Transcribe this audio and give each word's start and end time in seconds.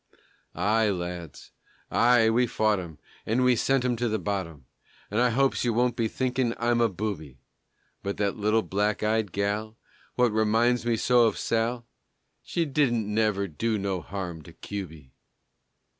Aye, 0.55 0.89
lads, 0.89 1.51
aye, 1.91 2.27
we 2.31 2.47
fought 2.47 2.79
'em, 2.79 2.97
And 3.23 3.43
we 3.43 3.55
sent 3.55 3.85
'em 3.85 3.95
to 3.97 4.09
the 4.09 4.17
bottom, 4.17 4.65
And 5.11 5.21
I 5.21 5.29
hopes 5.29 5.63
you 5.63 5.73
won't 5.75 5.95
be 5.95 6.07
thinkin' 6.07 6.55
I'm 6.57 6.81
a 6.81 6.89
booby, 6.89 7.37
But 8.01 8.17
that 8.17 8.35
little 8.35 8.63
black 8.63 9.03
eyed 9.03 9.31
gal, 9.31 9.77
What 10.15 10.31
reminds 10.33 10.87
me 10.87 10.97
so 10.97 11.27
of 11.27 11.37
Sal, 11.37 11.85
She 12.41 12.65
didn't 12.65 13.13
never 13.13 13.47
do 13.47 13.77
no 13.77 14.01
harm 14.01 14.41
to 14.41 14.53
Cuby. 14.53 15.11